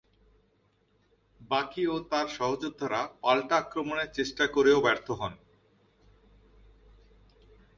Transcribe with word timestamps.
বাকী 1.41 1.83
ও 1.87 2.05
তার 2.11 2.27
সহযোদ্ধারা 2.37 3.01
পাল্টা 3.21 3.55
আক্রমণের 3.57 4.09
চেষ্টা 4.13 4.43
করেও 4.55 4.77
ব্যর্থ 4.81 5.07
হন। 5.19 5.33